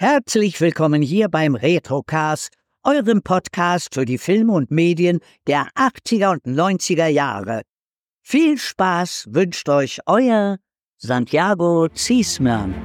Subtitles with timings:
[0.00, 2.52] Herzlich willkommen hier beim Retrocast,
[2.84, 7.62] eurem Podcast für die Filme und Medien der 80er und 90er Jahre.
[8.22, 10.58] Viel Spaß wünscht euch euer
[10.98, 12.76] Santiago Ziesmann.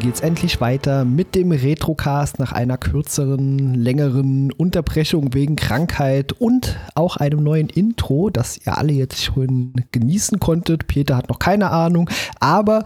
[0.00, 7.18] Geht's endlich weiter mit dem Retrocast nach einer kürzeren, längeren Unterbrechung wegen Krankheit und auch
[7.18, 10.86] einem neuen Intro, das ihr alle jetzt schon genießen konntet.
[10.86, 12.08] Peter hat noch keine Ahnung,
[12.40, 12.82] aber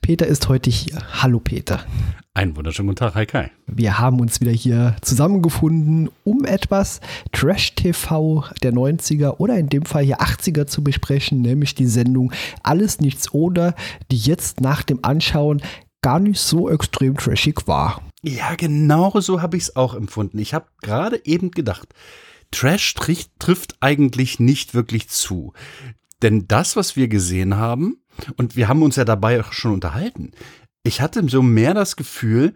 [0.00, 0.98] Peter ist heute hier.
[1.22, 1.80] Hallo Peter.
[2.34, 3.50] Einen wunderschönen guten Tag, hi Kai.
[3.66, 7.00] Wir haben uns wieder hier zusammengefunden, um etwas
[7.32, 13.00] Trash-TV der 90er oder in dem Fall hier 80er zu besprechen, nämlich die Sendung Alles
[13.00, 13.74] Nichts oder,
[14.10, 15.62] die jetzt nach dem Anschauen
[16.02, 18.02] gar nicht so extrem trashig war.
[18.22, 20.38] Ja, genau so habe ich es auch empfunden.
[20.38, 21.88] Ich habe gerade eben gedacht,
[22.50, 25.52] Trash trifft, eigentlich nicht wirklich zu.
[26.22, 28.02] Denn das, was wir gesehen haben,
[28.36, 30.32] und wir haben uns ja dabei auch schon unterhalten,
[30.82, 32.54] ich hatte so mehr das Gefühl,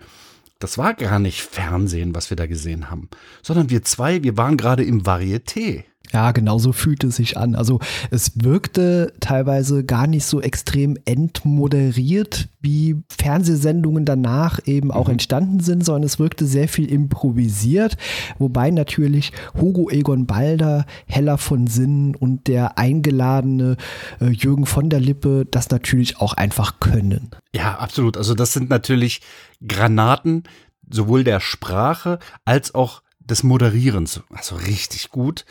[0.59, 3.09] das war gar nicht Fernsehen, was wir da gesehen haben,
[3.43, 5.85] sondern wir zwei, wir waren gerade im Varieté.
[6.13, 7.55] Ja, genau so fühlte es sich an.
[7.55, 7.79] Also
[8.11, 15.13] es wirkte teilweise gar nicht so extrem entmoderiert, wie Fernsehsendungen danach eben auch mhm.
[15.13, 17.97] entstanden sind, sondern es wirkte sehr viel improvisiert,
[18.39, 23.77] wobei natürlich Hugo Egon Balder, Hella von Sinn und der eingeladene
[24.21, 27.31] äh, Jürgen von der Lippe das natürlich auch einfach können.
[27.55, 28.17] Ja, absolut.
[28.17, 29.21] Also das sind natürlich
[29.67, 30.45] Granaten,
[30.89, 34.21] sowohl der Sprache als auch des Moderierens.
[34.31, 35.45] Also richtig gut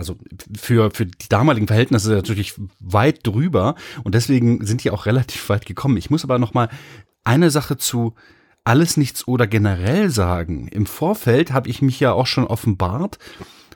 [0.00, 0.16] also
[0.58, 5.66] für, für die damaligen Verhältnisse natürlich weit drüber und deswegen sind die auch relativ weit
[5.66, 5.98] gekommen.
[5.98, 6.70] Ich muss aber noch mal
[7.22, 8.14] eine Sache zu
[8.64, 10.68] alles nichts oder generell sagen.
[10.68, 13.18] Im Vorfeld habe ich mich ja auch schon offenbart,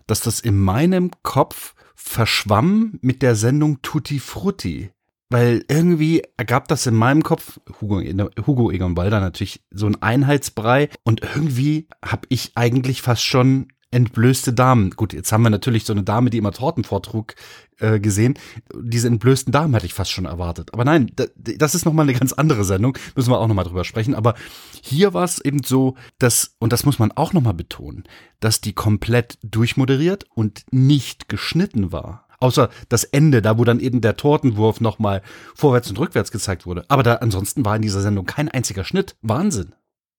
[0.06, 4.90] dass das in meinem Kopf verschwamm mit der Sendung Tutti Frutti.
[5.30, 8.00] Weil irgendwie ergab das in meinem Kopf, Hugo,
[8.46, 10.90] Hugo Egon Balder natürlich, so ein Einheitsbrei.
[11.02, 14.90] Und irgendwie habe ich eigentlich fast schon entblößte Damen.
[14.90, 17.34] Gut, jetzt haben wir natürlich so eine Dame, die immer Torten vortrug,
[17.78, 18.34] äh, gesehen.
[18.74, 20.72] Diese entblößten Damen hätte ich fast schon erwartet.
[20.74, 22.98] Aber nein, das ist nochmal eine ganz andere Sendung.
[23.14, 24.14] Müssen wir auch nochmal drüber sprechen.
[24.14, 24.34] Aber
[24.82, 28.04] hier war es eben so, dass, und das muss man auch nochmal betonen,
[28.40, 32.26] dass die komplett durchmoderiert und nicht geschnitten war.
[32.40, 35.22] Außer das Ende, da wo dann eben der Tortenwurf nochmal
[35.54, 36.84] vorwärts und rückwärts gezeigt wurde.
[36.88, 39.16] Aber da ansonsten war in dieser Sendung kein einziger Schnitt.
[39.22, 39.74] Wahnsinn.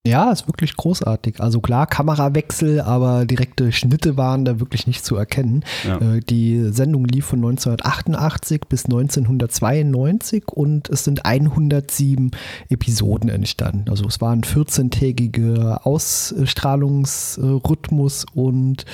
[0.06, 1.42] Ja, ist wirklich großartig.
[1.42, 5.64] Also klar, Kamerawechsel, aber direkte Schnitte waren da wirklich nicht zu erkennen.
[5.84, 5.98] Ja.
[5.98, 12.30] Äh, die Sendung lief von 1988 bis 1992 und es sind 107
[12.70, 13.90] Episoden entstanden.
[13.90, 18.86] Also es war ein 14-tägiger Ausstrahlungsrhythmus und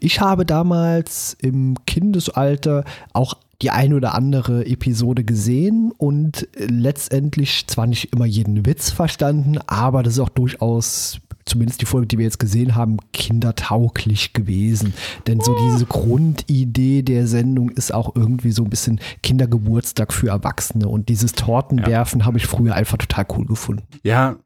[0.00, 2.82] ich habe damals im Kindesalter
[3.12, 9.58] auch die ein oder andere Episode gesehen und letztendlich zwar nicht immer jeden Witz verstanden,
[9.66, 14.94] aber das ist auch durchaus zumindest die Folge, die wir jetzt gesehen haben, kindertauglich gewesen.
[15.26, 20.88] Denn so diese Grundidee der Sendung ist auch irgendwie so ein bisschen Kindergeburtstag für Erwachsene.
[20.88, 22.26] Und dieses Tortenwerfen ja.
[22.26, 23.84] habe ich früher einfach total cool gefunden.
[24.02, 24.36] Ja,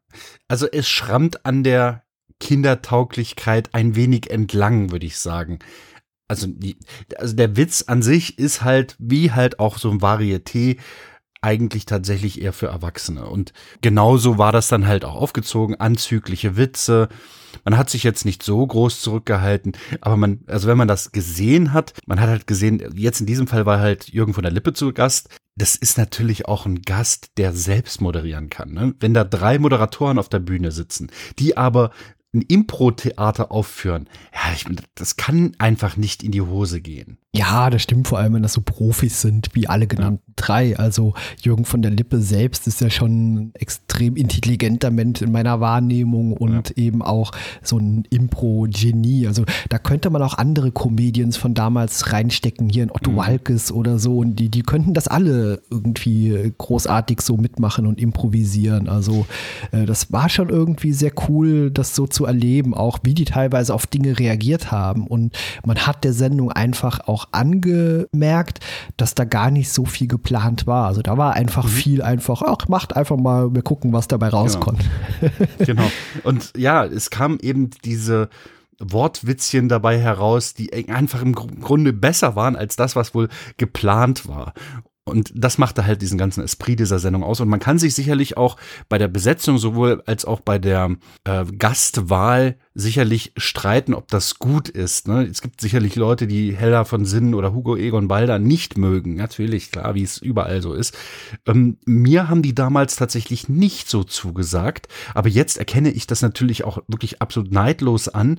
[0.49, 2.05] also es schrammt an der
[2.39, 5.59] Kindertauglichkeit ein wenig entlang, würde ich sagen
[6.29, 6.49] also,
[7.17, 10.79] also der Witz an sich ist halt, wie halt auch so ein Varieté,
[11.43, 13.27] eigentlich tatsächlich eher für Erwachsene.
[13.27, 17.09] Und genauso war das dann halt auch aufgezogen, anzügliche Witze.
[17.65, 21.73] Man hat sich jetzt nicht so groß zurückgehalten, aber man, also wenn man das gesehen
[21.73, 24.73] hat, man hat halt gesehen, jetzt in diesem Fall war halt Jürgen von der Lippe
[24.73, 25.29] zu Gast.
[25.57, 28.73] Das ist natürlich auch ein Gast, der selbst moderieren kann.
[28.73, 28.95] Ne?
[29.01, 31.91] Wenn da drei Moderatoren auf der Bühne sitzen, die aber
[32.35, 37.19] ein Impro-Theater aufführen, ja, ich, das kann einfach nicht in die Hose gehen.
[37.35, 40.77] Ja, das stimmt vor allem, wenn das so Profis sind, wie alle genannten drei.
[40.79, 45.59] Also Jürgen von der Lippe selbst ist ja schon ein extrem intelligenter Mensch in meiner
[45.59, 46.77] Wahrnehmung und ja.
[46.77, 47.33] eben auch
[47.63, 49.27] so ein Impro-Genie.
[49.27, 53.17] Also da könnte man auch andere Comedians von damals reinstecken, hier in Otto mhm.
[53.17, 54.19] Walkes oder so.
[54.19, 58.91] Und die, die könnten das alle irgendwie großartig so mitmachen und improvisieren.
[58.91, 59.25] Also
[59.71, 63.75] äh, das war schon irgendwie sehr cool, das so zu erleben, auch wie die teilweise
[63.75, 65.07] auf Dinge reagiert haben.
[65.07, 68.61] Und man hat der Sendung einfach auch auch angemerkt,
[68.97, 70.87] dass da gar nicht so viel geplant war.
[70.87, 71.69] Also da war einfach mhm.
[71.69, 74.43] viel einfach, ach, macht einfach mal, wir gucken, was dabei genau.
[74.43, 74.83] rauskommt.
[75.21, 75.33] Genau.
[75.59, 75.91] genau.
[76.25, 78.29] Und ja, es kam eben diese
[78.79, 83.29] Wortwitzchen dabei heraus, die einfach im Grunde besser waren als das, was wohl
[83.59, 84.55] geplant war.
[85.05, 87.41] Und das machte halt diesen ganzen Esprit dieser Sendung aus.
[87.41, 88.57] Und man kann sich sicherlich auch
[88.89, 94.69] bei der Besetzung sowohl als auch bei der äh, Gastwahl sicherlich streiten, ob das gut
[94.69, 95.09] ist.
[95.09, 95.27] Ne?
[95.27, 99.17] Es gibt sicherlich Leute, die Hella von Sinn oder Hugo Egon Balder nicht mögen.
[99.17, 100.97] Natürlich, klar, wie es überall so ist.
[101.47, 104.87] Ähm, mir haben die damals tatsächlich nicht so zugesagt.
[105.15, 108.39] Aber jetzt erkenne ich das natürlich auch wirklich absolut neidlos an,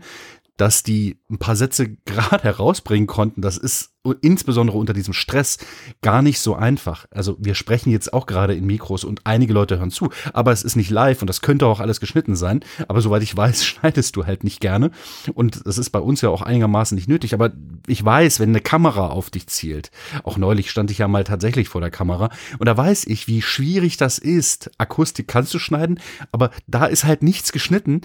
[0.58, 5.60] dass die ein paar Sätze gerade herausbringen konnten, das ist insbesondere unter diesem Stress
[6.02, 7.06] gar nicht so einfach.
[7.12, 10.64] Also wir sprechen jetzt auch gerade in Mikros und einige Leute hören zu, aber es
[10.64, 12.66] ist nicht live und das könnte auch alles geschnitten sein.
[12.90, 14.92] Aber soweit ich weiß, schneidest du halt nicht gerne.
[15.34, 17.34] Und das ist bei uns ja auch einigermaßen nicht nötig.
[17.34, 17.54] Aber
[17.88, 19.90] ich weiß, wenn eine Kamera auf dich zielt,
[20.24, 22.30] auch neulich stand ich ja mal tatsächlich vor der Kamera
[22.60, 24.70] und da weiß ich, wie schwierig das ist.
[24.78, 26.00] Akustik kannst du schneiden,
[26.34, 28.02] aber da ist halt nichts geschnitten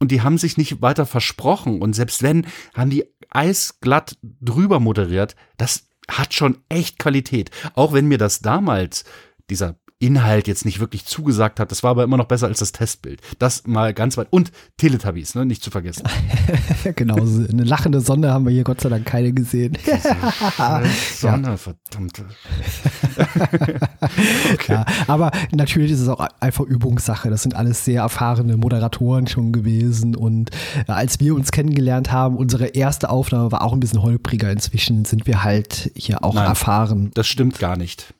[0.00, 1.80] und die haben sich nicht weiter versprochen.
[1.80, 5.36] Und selbst wenn, haben die eisglatt drüber moderiert.
[5.56, 7.50] Das hat schon echt Qualität.
[7.74, 9.04] Auch wenn mir das damals,
[9.50, 11.70] dieser Inhalt jetzt nicht wirklich zugesagt hat.
[11.70, 13.20] Das war aber immer noch besser als das Testbild.
[13.38, 14.28] Das mal ganz weit.
[14.30, 15.44] Und Teletubbies, ne?
[15.44, 16.04] nicht zu vergessen.
[16.96, 19.76] genau, eine lachende Sonne haben wir hier Gott sei Dank keine gesehen.
[21.16, 21.56] Sonne, ja.
[21.58, 22.24] verdammte.
[24.54, 24.72] okay.
[24.72, 27.28] Ja, aber natürlich ist es auch einfach Übungssache.
[27.28, 30.16] Das sind alles sehr erfahrene Moderatoren schon gewesen.
[30.16, 30.50] Und
[30.88, 34.50] äh, als wir uns kennengelernt haben, unsere erste Aufnahme war auch ein bisschen holpriger.
[34.50, 37.10] Inzwischen sind wir halt hier auch Nein, erfahren.
[37.12, 38.14] Das stimmt gar nicht.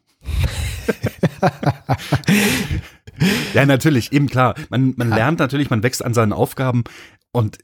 [3.54, 4.54] ja, natürlich, eben klar.
[4.68, 6.84] Man, man lernt natürlich, man wächst an seinen Aufgaben
[7.32, 7.58] und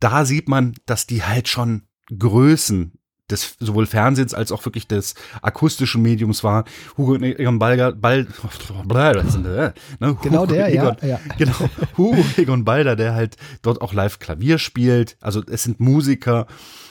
[0.00, 1.82] da sieht man, dass die halt schon
[2.16, 2.92] Größen
[3.30, 6.64] des sowohl Fernsehens als auch wirklich des akustischen Mediums war.
[6.96, 8.26] Hugo Egon Balder, Ball,
[9.98, 10.16] ne?
[10.22, 11.20] genau Hugo der, Egon, ja, ja.
[11.36, 11.54] Genau,
[11.96, 15.16] Hugo Egon Balder, der halt dort auch live Klavier spielt.
[15.20, 16.46] Also es sind Musiker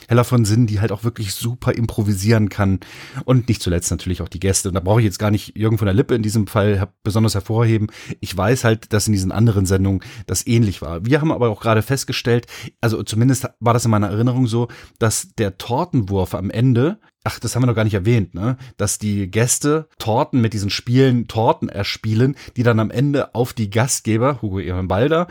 [0.08, 2.80] Hella von Sinn, die halt auch wirklich super improvisieren kann.
[3.24, 4.68] Und nicht zuletzt natürlich auch die Gäste.
[4.68, 7.34] Und da brauche ich jetzt gar nicht Jürgen von der Lippe in diesem Fall besonders
[7.34, 7.88] hervorheben.
[8.20, 11.04] Ich weiß halt, dass in diesen anderen Sendungen das ähnlich war.
[11.04, 12.46] Wir haben aber auch gerade festgestellt,
[12.80, 14.68] also zumindest war das in meiner Erinnerung so,
[14.98, 18.56] dass der Tortenwurf am Ende ach, das haben wir noch gar nicht erwähnt, ne?
[18.76, 23.68] Dass die Gäste Torten mit diesen Spielen Torten erspielen, die dann am Ende auf die
[23.68, 25.26] Gastgeber, Hugo Ehrenbalder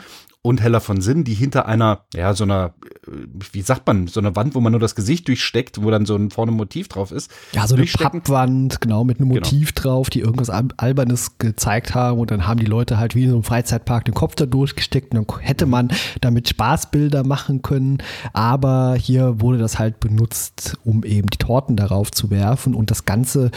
[0.46, 2.76] und Heller von Sinn, die hinter einer, ja, so einer,
[3.08, 3.12] äh,
[3.52, 6.16] wie sagt man, so einer Wand, wo man nur das Gesicht durchsteckt, wo dann so
[6.16, 7.32] ein vorne Motiv drauf ist.
[7.54, 9.40] Ja, so eine Pappwand, genau, mit einem genau.
[9.42, 9.90] Motiv genau.
[9.90, 13.36] drauf, die irgendwas Albernes gezeigt haben und dann haben die Leute halt wie in so
[13.38, 15.90] einem Freizeitpark den Kopf da durchgesteckt und dann hätte man
[16.22, 17.98] damit Spaßbilder machen können,
[18.34, 23.06] aber hier wurde das halt benutzt, um eben die Torten darauf zu werfen und das
[23.06, 23.50] Ganze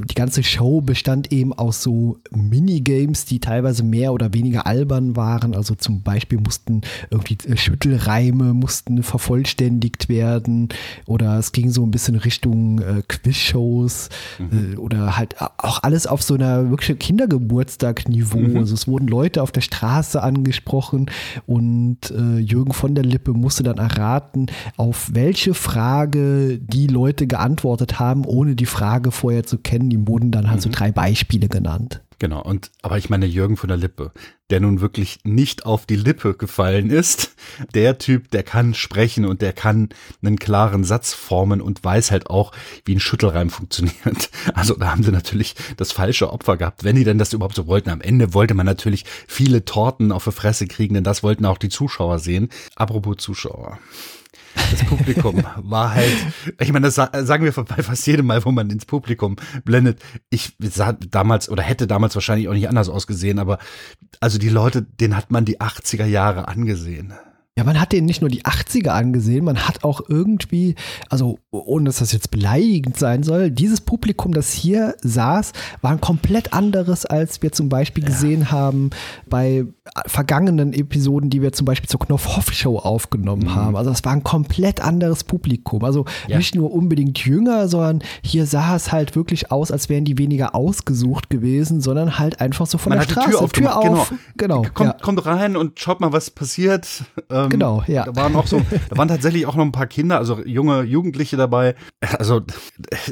[0.00, 5.56] die ganze Show bestand eben aus so Minigames, die teilweise mehr oder weniger albern waren.
[5.56, 10.68] Also zum Beispiel mussten irgendwie äh, Schüttelreime mussten vervollständigt werden
[11.06, 14.08] oder es ging so ein bisschen Richtung äh, Quizshows
[14.38, 14.74] mhm.
[14.74, 18.38] äh, oder halt auch alles auf so einer wirklich Kindergeburtstag-Niveau.
[18.38, 18.56] Mhm.
[18.56, 21.10] Also es wurden Leute auf der Straße angesprochen
[21.46, 24.46] und äh, Jürgen von der Lippe musste dann erraten,
[24.76, 30.30] auf welche Frage die Leute geantwortet haben, ohne die Frage vorher zu kennen die wurden
[30.30, 30.62] dann halt mhm.
[30.62, 32.02] so drei Beispiele genannt.
[32.20, 34.10] Genau, und aber ich meine Jürgen von der Lippe,
[34.50, 37.36] der nun wirklich nicht auf die Lippe gefallen ist.
[37.74, 39.90] Der Typ, der kann sprechen und der kann
[40.20, 42.52] einen klaren Satz formen und weiß halt auch,
[42.84, 44.30] wie ein Schüttelreim funktioniert.
[44.54, 47.66] Also da haben sie natürlich das falsche Opfer gehabt, wenn die denn das überhaupt so
[47.66, 47.90] wollten.
[47.90, 51.58] Am Ende wollte man natürlich viele Torten auf die Fresse kriegen, denn das wollten auch
[51.58, 52.48] die Zuschauer sehen.
[52.74, 53.78] Apropos Zuschauer
[54.70, 56.12] das Publikum war halt,
[56.60, 60.00] ich meine, das sagen wir bei fast jedem Mal, wo man ins Publikum blendet.
[60.30, 63.58] Ich sah damals oder hätte damals wahrscheinlich auch nicht anders ausgesehen, aber
[64.20, 67.12] also die Leute, den hat man die 80er Jahre angesehen.
[67.58, 70.76] Ja, man hat den nicht nur die 80er angesehen, man hat auch irgendwie,
[71.08, 75.50] also ohne dass das jetzt beleidigend sein soll, dieses Publikum, das hier saß,
[75.80, 78.10] war ein komplett anderes, als wir zum Beispiel ja.
[78.10, 78.90] gesehen haben
[79.28, 79.66] bei
[80.06, 83.54] vergangenen Episoden, die wir zum Beispiel zur Knopf-Hoff-Show aufgenommen mhm.
[83.54, 83.76] haben.
[83.76, 85.84] Also es war ein komplett anderes Publikum.
[85.84, 86.36] Also ja.
[86.36, 90.54] nicht nur unbedingt jünger, sondern hier sah es halt wirklich aus, als wären die weniger
[90.54, 93.28] ausgesucht gewesen, sondern halt einfach so von man der Straße.
[93.28, 94.62] Die Tür, Tür auf, genau.
[94.62, 94.62] genau.
[94.74, 94.96] Kommt, ja.
[95.00, 97.04] kommt rein und schaut mal, was passiert.
[97.30, 98.04] Ähm, genau, ja.
[98.04, 101.36] Da waren auch so, da waren tatsächlich auch noch ein paar Kinder, also junge Jugendliche
[101.36, 101.74] dabei.
[102.18, 102.42] Also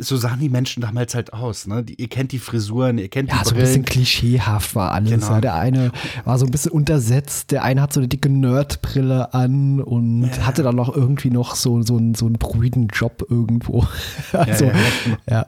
[0.01, 1.67] so sahen die Menschen damals halt aus.
[1.67, 1.85] Ne?
[1.85, 5.11] Die, ihr kennt die Frisuren, ihr kennt ja, die so ein bisschen klischeehaft war alles.
[5.11, 5.33] Genau.
[5.33, 5.93] Ja, der eine
[6.25, 10.47] war so ein bisschen untersetzt, der eine hat so eine dicke Nerdbrille an und ja.
[10.47, 13.87] hatte dann noch irgendwie noch so, so, einen, so einen prüden Job irgendwo.
[14.33, 14.73] also, ja,
[15.05, 15.17] genau.
[15.29, 15.47] ja.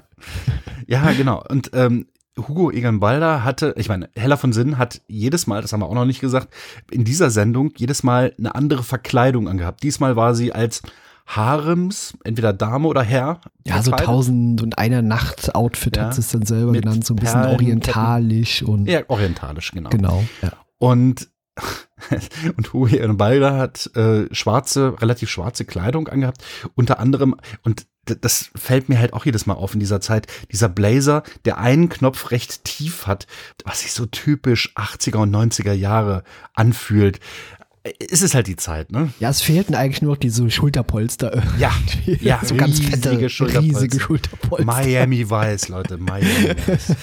[0.87, 1.45] Ja, genau.
[1.49, 2.07] Und ähm,
[2.37, 5.87] Hugo Egan Balder hatte, ich meine, Hella von Sinn hat jedes Mal, das haben wir
[5.87, 6.49] auch noch nicht gesagt,
[6.91, 9.83] in dieser Sendung jedes Mal eine andere Verkleidung angehabt.
[9.83, 10.83] Diesmal war sie als
[11.27, 13.41] Harems, entweder Dame oder Herr.
[13.67, 17.17] Ja, so tausend und eine Nacht Outfit ja, hat es dann selber genannt, so ein
[17.17, 18.89] bisschen orientalisch und.
[18.89, 19.91] Ja, orientalisch, genau.
[19.91, 20.25] Genau.
[20.41, 20.53] Ja.
[20.79, 21.29] Und
[22.57, 26.45] und Huey und Balder hat äh, schwarze, relativ schwarze Kleidung angehabt,
[26.75, 30.71] unter anderem, und das fällt mir halt auch jedes Mal auf in dieser Zeit, dieser
[30.71, 33.27] Blazer, der einen Knopf recht tief hat,
[33.65, 37.21] was sich so typisch 80er und 90er Jahre anfühlt.
[38.11, 39.13] Es ist halt die Zeit, ne?
[39.21, 41.43] Ja, es fehlten eigentlich nur noch diese Schulterpolster.
[41.59, 41.73] Ja,
[42.21, 43.61] ja so ganz fette, Schulterpolster.
[43.61, 44.65] riesige Schulterpolster.
[44.67, 46.95] Miami Weiß, Leute, Miami Weiß.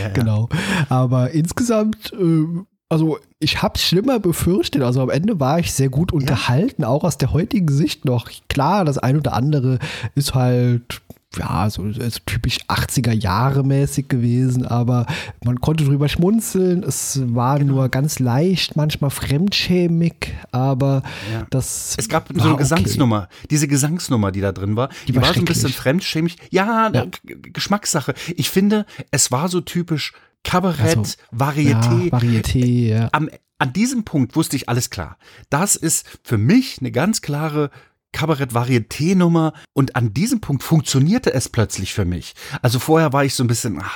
[0.00, 0.48] ja, genau.
[0.88, 4.82] Aber insgesamt äh, also ich habe es schlimmer befürchtet.
[4.82, 6.88] Also am Ende war ich sehr gut unterhalten, ja.
[6.88, 8.30] auch aus der heutigen Sicht noch.
[8.48, 9.78] Klar, das ein oder andere
[10.14, 11.02] ist halt
[11.38, 15.06] ja, so, so typisch 80er Jahre mäßig gewesen, aber
[15.44, 16.82] man konnte drüber schmunzeln.
[16.82, 17.74] Es war genau.
[17.74, 21.46] nur ganz leicht, manchmal fremdschämig, aber ja.
[21.50, 21.94] das.
[21.98, 25.34] Es gab so eine Gesangsnummer, diese Gesangsnummer, die da drin war, die, die war, war
[25.34, 26.36] so ein bisschen fremdschämig.
[26.50, 27.06] Ja, ja.
[27.24, 28.14] Geschmackssache.
[28.36, 30.12] Ich finde, es war so typisch
[30.44, 32.04] Kabarett, also, Varieté.
[32.04, 33.08] Ja, Varieté, ja.
[33.12, 35.18] Am, an diesem Punkt wusste ich alles klar.
[35.50, 37.70] Das ist für mich eine ganz klare
[38.12, 42.34] Kabarett-Varieté-Nummer und an diesem Punkt funktionierte es plötzlich für mich.
[42.62, 43.90] Also vorher war ich so ein bisschen, ah,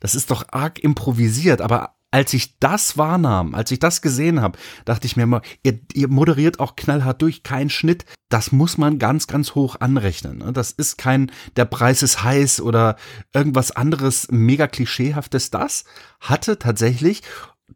[0.00, 4.56] das ist doch arg improvisiert, aber als ich das wahrnahm, als ich das gesehen habe,
[4.84, 8.04] dachte ich mir mal, ihr, ihr, moderiert auch knallhart durch, kein Schnitt.
[8.28, 10.38] Das muss man ganz, ganz hoch anrechnen.
[10.38, 10.52] Ne?
[10.52, 12.94] Das ist kein, der Preis ist heiß oder
[13.32, 15.50] irgendwas anderes mega klischeehaftes.
[15.50, 15.86] Das
[16.20, 17.22] hatte tatsächlich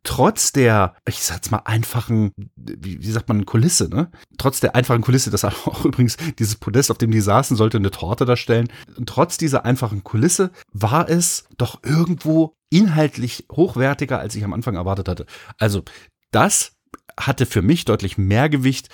[0.03, 4.11] trotz der, ich sag's mal, einfachen, wie, wie sagt man, Kulisse, ne?
[4.37, 7.91] Trotz der einfachen Kulisse, das auch übrigens dieses Podest, auf dem die saßen, sollte eine
[7.91, 8.69] Torte darstellen.
[8.97, 14.77] Und trotz dieser einfachen Kulisse war es doch irgendwo inhaltlich hochwertiger, als ich am Anfang
[14.77, 15.27] erwartet hatte.
[15.59, 15.83] Also,
[16.31, 16.73] das
[17.19, 18.89] hatte für mich deutlich mehr Gewicht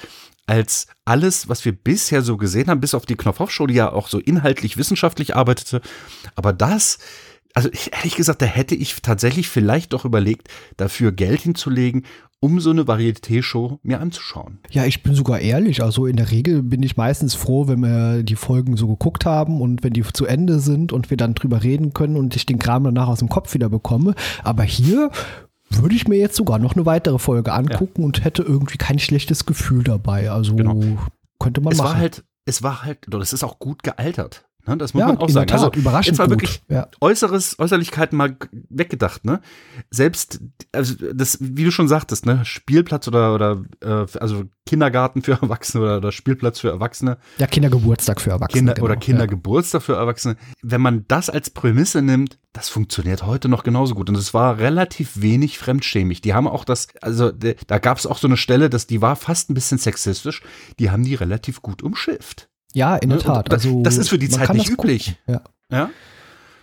[0.47, 4.09] als alles, was wir bisher so gesehen haben, bis auf die Knopfhoff-Show, die ja auch
[4.09, 5.81] so inhaltlich wissenschaftlich arbeitete.
[6.35, 6.99] Aber das
[7.55, 12.05] also ich, ehrlich gesagt, da hätte ich tatsächlich vielleicht doch überlegt, dafür Geld hinzulegen,
[12.41, 14.59] um so eine Varieté-Show mir anzuschauen.
[14.71, 15.83] Ja, ich bin sogar ehrlich.
[15.83, 19.63] Also in der Regel bin ich meistens froh, wenn wir die Folgen so geguckt haben
[19.63, 22.59] und wenn die zu Ende sind und wir dann drüber reden können und ich den
[22.59, 24.15] Kram danach aus dem Kopf wieder bekomme.
[24.43, 25.11] Aber hier
[25.71, 28.05] würde ich mir jetzt sogar noch eine weitere Folge angucken ja.
[28.05, 30.31] und hätte irgendwie kein schlechtes Gefühl dabei.
[30.31, 30.81] Also genau.
[31.39, 31.93] könnte man es machen.
[31.93, 34.45] War halt, es war halt, das ist auch gut gealtert.
[34.67, 35.47] Ne, das muss ja, man auch sagen.
[35.47, 36.89] Tat, also überraschend jetzt mal wirklich ja.
[37.01, 38.37] Äußeres, Äußerlichkeiten mal
[38.71, 39.25] weggedacht.
[39.25, 39.41] Ne,
[39.91, 40.41] selbst
[40.73, 45.85] also das, wie du schon sagtest, ne, Spielplatz oder oder äh, also Kindergarten für Erwachsene
[45.85, 47.19] oder, oder, Spielplatz für Erwachsene.
[47.39, 48.61] Ja, Kindergeburtstag für Erwachsene.
[48.61, 48.85] Kinder, genau.
[48.87, 49.85] Oder Kindergeburtstag ja.
[49.85, 50.37] für Erwachsene.
[50.63, 54.09] Wenn man das als Prämisse nimmt, das funktioniert heute noch genauso gut.
[54.09, 56.23] Und es war relativ wenig fremdschämig.
[56.23, 59.17] Die haben auch das, also da gab es auch so eine Stelle, dass die war
[59.17, 60.43] fast ein bisschen sexistisch.
[60.79, 62.49] Die haben die relativ gut umschifft.
[62.75, 63.25] Ja, in der ne?
[63.25, 63.51] Tat.
[63.53, 65.17] Also, das ist für die Zeit nicht üblich.
[65.27, 65.41] Ja.
[65.71, 65.91] ja.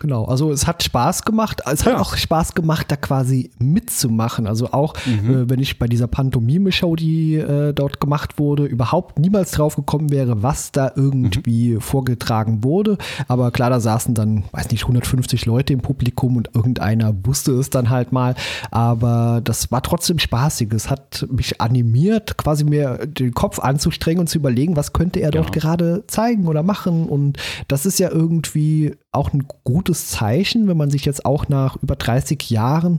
[0.02, 1.62] Genau, also es hat Spaß gemacht.
[1.64, 2.00] Es hat ja.
[2.00, 4.48] auch Spaß gemacht, da quasi mitzumachen.
[4.48, 5.30] Also auch, mhm.
[5.30, 10.10] äh, wenn ich bei dieser Pantomime-Show, die äh, dort gemacht wurde, überhaupt niemals drauf gekommen
[10.10, 11.80] wäre, was da irgendwie mhm.
[11.80, 12.98] vorgetragen wurde.
[13.28, 17.70] Aber klar, da saßen dann, weiß nicht, 150 Leute im Publikum und irgendeiner wusste es
[17.70, 18.34] dann halt mal.
[18.72, 20.72] Aber das war trotzdem spaßig.
[20.72, 25.30] Es hat mich animiert, quasi mir den Kopf anzustrengen und zu überlegen, was könnte er
[25.30, 25.60] dort ja.
[25.60, 27.06] gerade zeigen oder machen.
[27.08, 31.76] Und das ist ja irgendwie auch ein gutes Zeichen, wenn man sich jetzt auch nach
[31.82, 32.98] über 30 Jahren,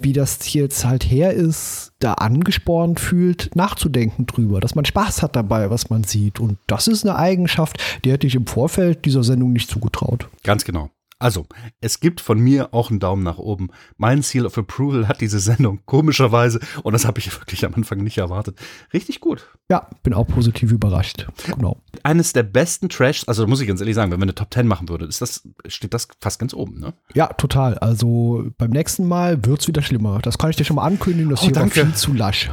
[0.00, 5.36] wie das jetzt halt her ist, da angespornt fühlt, nachzudenken drüber, dass man Spaß hat
[5.36, 6.40] dabei, was man sieht.
[6.40, 10.28] Und das ist eine Eigenschaft, die hätte ich im Vorfeld dieser Sendung nicht zugetraut.
[10.42, 10.90] Ganz genau.
[11.22, 11.46] Also,
[11.80, 13.68] es gibt von mir auch einen Daumen nach oben.
[13.96, 18.02] Mein Seal of Approval hat diese Sendung komischerweise, und das habe ich wirklich am Anfang
[18.02, 18.58] nicht erwartet,
[18.92, 19.46] richtig gut.
[19.70, 21.26] Ja, bin auch positiv überrascht.
[21.46, 21.80] Genau.
[22.02, 24.66] Eines der besten Trash, also muss ich ganz ehrlich sagen, wenn wir eine Top 10
[24.66, 26.92] machen würde, ist das, steht das fast ganz oben, ne?
[27.14, 27.78] Ja, total.
[27.78, 30.18] Also beim nächsten Mal wird es wieder schlimmer.
[30.22, 31.76] Das kann ich dir schon mal ankündigen, das oh, hier danke.
[31.76, 32.50] war viel zu lasch.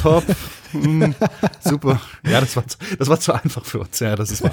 [0.00, 0.24] Top.
[0.72, 1.12] Mm,
[1.60, 2.00] super.
[2.24, 3.98] Ja, das war, zu, das war zu einfach für uns.
[4.00, 4.52] Ja, das ist wahr.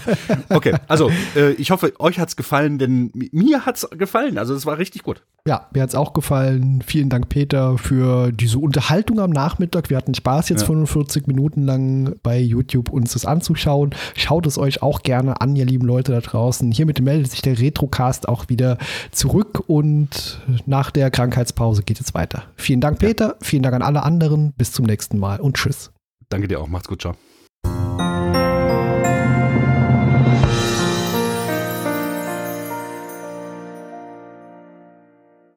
[0.49, 4.37] Okay, also äh, ich hoffe, euch hat es gefallen, denn mir hat es gefallen.
[4.37, 5.23] Also es war richtig gut.
[5.47, 6.83] Ja, mir hat es auch gefallen.
[6.85, 9.89] Vielen Dank, Peter, für diese Unterhaltung am Nachmittag.
[9.89, 10.67] Wir hatten Spaß, jetzt ja.
[10.67, 13.95] 45 Minuten lang bei YouTube uns das anzuschauen.
[14.15, 16.71] Schaut es euch auch gerne an, ihr lieben Leute da draußen.
[16.71, 18.77] Hiermit meldet sich der Retrocast auch wieder
[19.11, 22.43] zurück und nach der Krankheitspause geht es weiter.
[22.55, 23.27] Vielen Dank, Peter.
[23.27, 23.35] Ja.
[23.41, 24.53] Vielen Dank an alle anderen.
[24.57, 25.91] Bis zum nächsten Mal und tschüss.
[26.29, 26.67] Danke dir auch.
[26.67, 27.01] Macht's gut.
[27.01, 27.15] Ciao.